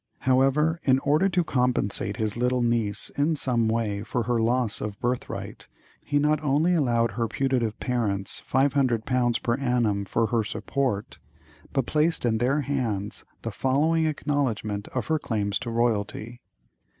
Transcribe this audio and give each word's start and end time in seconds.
However, 0.21 0.79
in 0.83 0.97
order 0.97 1.29
to 1.29 1.43
compensate 1.43 2.17
his 2.17 2.35
little 2.35 2.63
niece 2.63 3.11
in 3.19 3.35
some 3.35 3.67
way 3.67 4.01
for 4.01 4.23
her 4.23 4.41
loss 4.41 4.81
of 4.81 4.99
birthright, 4.99 5.67
he 6.03 6.17
not 6.17 6.41
only 6.43 6.73
allowed 6.73 7.11
her 7.11 7.27
putative 7.27 7.79
parents 7.79 8.39
five 8.47 8.73
hundred 8.73 9.05
pounds 9.05 9.37
per 9.37 9.53
annum 9.57 10.05
for 10.05 10.25
her 10.25 10.43
support, 10.43 11.19
but 11.71 11.85
placed 11.85 12.25
in 12.25 12.39
their 12.39 12.61
hands 12.61 13.23
the 13.43 13.51
following 13.51 14.07
acknowledgment 14.07 14.87
of 14.87 15.05
her 15.05 15.19
claims 15.19 15.59
to 15.59 15.69
royalty. 15.69 16.41